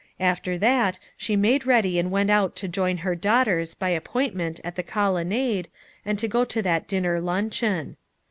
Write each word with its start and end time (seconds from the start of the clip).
After 0.19 0.57
that, 0.57 0.97
she 1.15 1.35
made 1.35 1.67
ready 1.67 1.99
and 1.99 2.09
went 2.09 2.31
out 2.31 2.55
to 2.55 2.67
join 2.67 2.97
her 3.05 3.13
daughters 3.13 3.75
hy 3.79 3.89
appointment 3.89 4.59
at 4.63 4.75
the 4.75 4.81
Colonnade, 4.81 5.67
and 6.03 6.19
go 6.27 6.43
to 6.43 6.63
that 6.63 6.87
dinner 6.87 7.19
luncheon. 7.21 7.97